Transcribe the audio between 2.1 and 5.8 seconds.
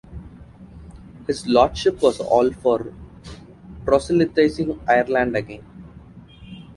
all for proselytizing Ireland again.